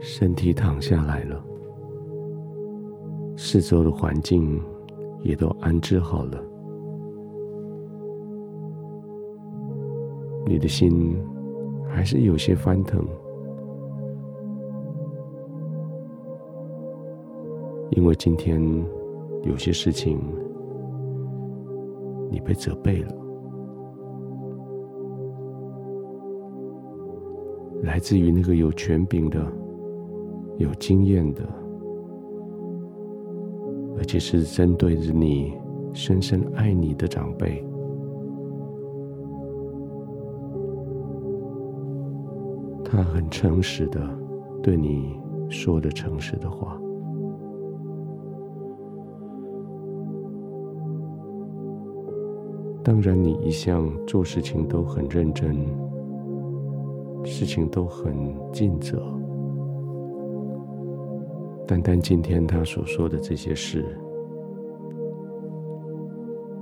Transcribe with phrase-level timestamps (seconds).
[0.00, 1.44] 身体躺下来了，
[3.36, 4.58] 四周的环境
[5.22, 6.42] 也都安置好了，
[10.46, 11.22] 你的心
[11.86, 13.04] 还是有些翻腾，
[17.90, 18.58] 因为今天
[19.42, 20.18] 有些事情
[22.30, 23.14] 你被责备了，
[27.82, 29.46] 来自于那个有权柄的。
[30.60, 31.42] 有经验的，
[33.96, 35.54] 而且是针对着你
[35.94, 37.64] 深深爱你的长辈，
[42.84, 44.06] 他很诚实的
[44.62, 46.78] 对你说着诚实的话。
[52.84, 55.56] 当然，你一向做事情都很认真，
[57.24, 58.12] 事情都很
[58.52, 59.02] 尽责。
[61.70, 63.96] 单单今天他所说的这些事，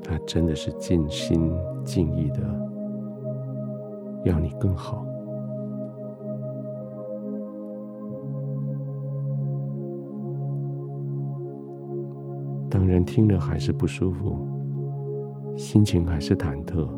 [0.00, 1.52] 他真的是尽心
[1.84, 2.38] 尽意的
[4.22, 5.04] 要你更好。
[12.70, 14.46] 当然听了还是不舒服，
[15.56, 16.88] 心情还是忐忑，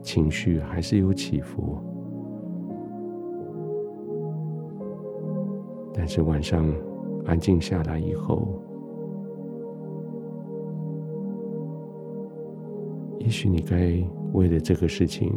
[0.00, 1.78] 情绪还是有起伏。
[5.92, 6.64] 但是晚上。
[7.24, 8.60] 安静下来以后，
[13.18, 15.32] 也许你该为了这个事情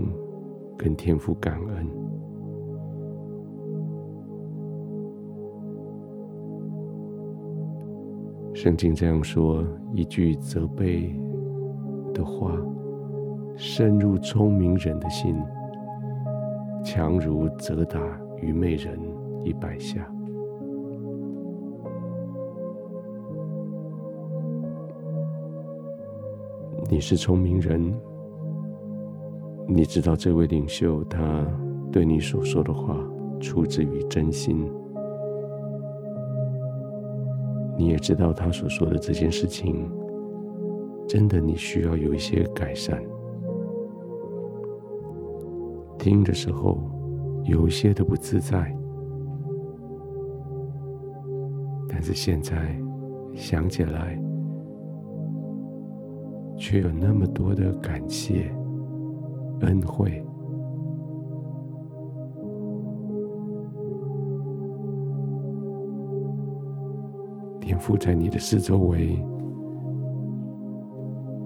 [0.77, 1.87] 跟天父感恩。
[8.53, 9.63] 圣经这样说：
[9.93, 11.13] 一句责备
[12.13, 12.57] 的话，
[13.55, 15.35] 深入聪明人的心，
[16.83, 17.99] 强如责打
[18.41, 18.97] 愚昧人
[19.43, 20.09] 一百下。
[26.95, 27.93] 你是聪明人，
[29.67, 31.45] 你知道这位领袖他
[31.91, 32.97] 对你所说的话
[33.37, 34.65] 出自于真心，
[37.77, 39.91] 你也知道他所说的这件事情
[41.05, 43.03] 真的你需要有一些改善。
[45.99, 46.79] 听的时候
[47.43, 48.73] 有一些的不自在，
[51.89, 52.73] 但是现在
[53.33, 54.17] 想起来。
[56.57, 58.49] 却有那么多的感谢、
[59.61, 60.23] 恩惠，
[67.59, 69.21] 天赋在你的四周围，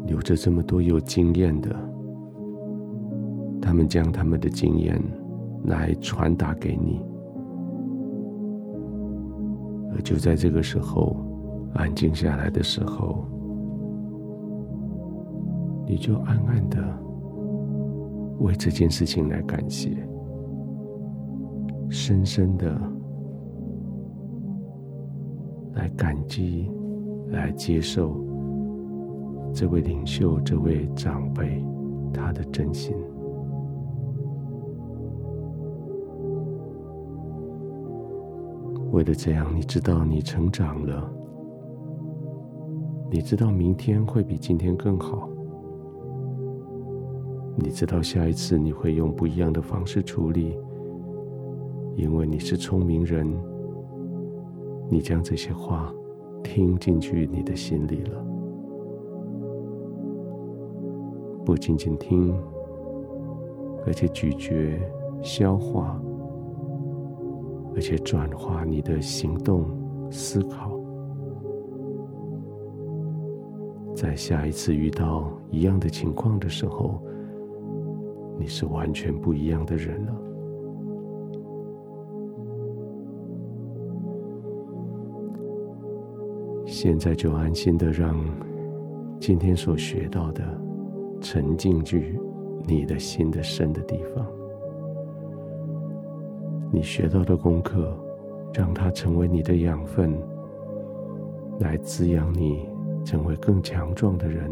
[0.05, 1.75] 有着这么多有经验的，
[3.59, 5.01] 他们将他们的经验
[5.65, 7.01] 来传达给你，
[9.91, 11.17] 而就在这个时候，
[11.73, 13.25] 安静下来的时候。
[15.89, 16.77] 你就暗暗的
[18.41, 19.89] 为这件事情来感谢，
[21.89, 22.79] 深深的
[25.73, 26.69] 来感激，
[27.29, 28.23] 来接受
[29.51, 31.65] 这位领袖、这位长辈
[32.13, 32.95] 他的真心。
[38.91, 41.11] 为了这样，你知道你成长了，
[43.09, 45.27] 你知道明天会比今天更好。
[47.61, 50.57] 你知道下一次你会用不一样的方式处理，
[51.95, 53.27] 因为你是聪明人，
[54.89, 55.93] 你将这些话
[56.41, 58.25] 听进去你的心里了，
[61.45, 62.33] 不仅仅听，
[63.85, 64.79] 而且咀嚼、
[65.21, 66.01] 消化，
[67.75, 69.65] 而且转化你的行动、
[70.09, 70.79] 思考，
[73.93, 77.03] 在下一次遇到一样的情况的时候。
[78.39, 80.15] 你是完全不一样的人了。
[86.65, 88.17] 现在就安心的让
[89.19, 90.41] 今天所学到的
[91.19, 92.17] 沉浸去
[92.65, 94.25] 你的心的深的地方。
[96.71, 97.93] 你学到的功课，
[98.53, 100.17] 让它成为你的养分，
[101.59, 102.69] 来滋养你，
[103.03, 104.49] 成为更强壮的人。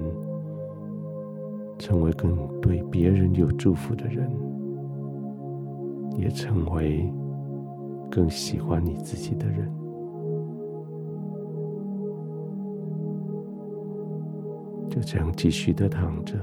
[1.77, 4.29] 成为更对别人有祝福的人，
[6.18, 7.12] 也成为
[8.09, 9.71] 更喜欢你自己的人。
[14.89, 16.33] 就这样继续的躺着，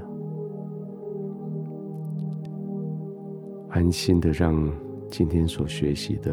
[3.71, 4.71] 安心的让
[5.11, 6.33] 今天所学习的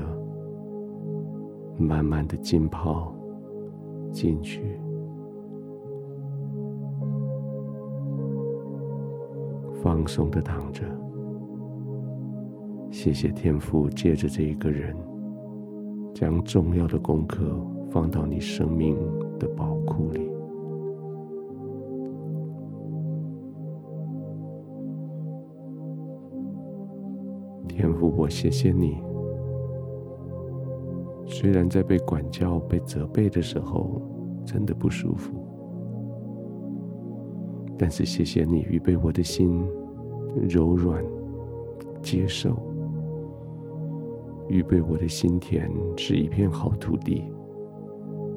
[1.80, 3.12] 慢慢的浸泡
[4.12, 4.80] 进去，
[9.82, 10.84] 放松的躺着。
[12.92, 14.96] 谢谢天父借着这一个人，
[16.14, 17.56] 将重要的功课
[17.90, 18.96] 放到你生命
[19.40, 20.30] 的宝库里。
[27.68, 29.02] 天父，我谢谢你。
[31.26, 34.02] 虽然在被管教、被责备的时候，
[34.46, 35.34] 真的不舒服，
[37.78, 39.64] 但是谢谢你预备我的心
[40.50, 41.04] 柔软
[42.02, 42.56] 接受，
[44.48, 47.24] 预备我的心田是一片好土地，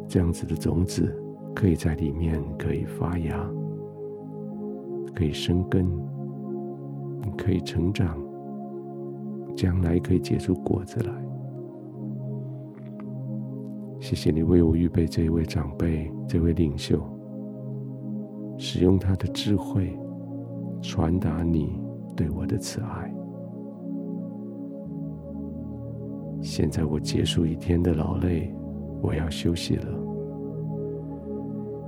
[0.08, 1.14] 这样子的种子
[1.54, 3.48] 可以在里面可以发芽，
[5.14, 5.86] 可以生根，
[7.36, 8.18] 可以成长，
[9.54, 11.12] 将来可以结出果子来。
[14.00, 17.02] 谢谢你为我预备这一位长辈，这位领袖，
[18.56, 19.98] 使用他的智慧
[20.80, 21.80] 传达你
[22.16, 23.14] 对我的慈爱。
[26.40, 28.54] 现在我结束一天的劳累，
[29.00, 29.86] 我要休息了。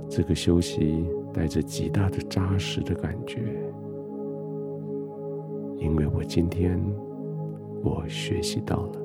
[0.09, 3.41] 这个休息带着极大的扎实的感觉，
[5.77, 6.81] 因为我今天
[7.83, 8.99] 我学习到了，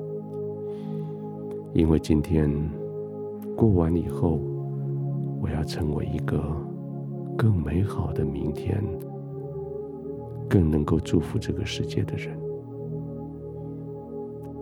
[1.73, 2.49] 因为今天。
[3.55, 4.39] 过完以后，
[5.39, 6.41] 我要成为一个
[7.37, 8.83] 更美好的明天，
[10.49, 12.37] 更能够祝福这个世界的人。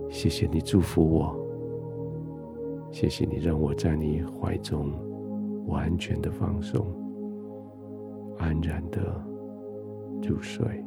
[0.08, 1.36] 谢谢你祝福我，
[2.90, 4.92] 谢谢你让我在你怀中
[5.66, 6.86] 完全的放松，
[8.38, 9.00] 安然的
[10.22, 10.84] 入睡。